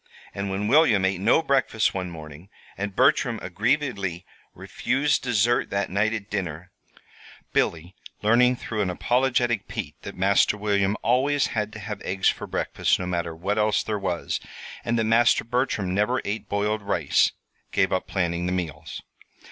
[0.33, 6.11] And when William ate no breakfast one morning, and Bertram aggrievedly refused dessert that night
[6.11, 6.71] at dinner,
[7.53, 7.93] Billy
[8.23, 12.97] learning through an apologetic Pete that Master William always had to have eggs for breakfast
[12.97, 14.39] no matter what else there was,
[14.83, 17.31] and that Master Bertram never ate boiled rice
[17.71, 19.03] gave up planning the meals.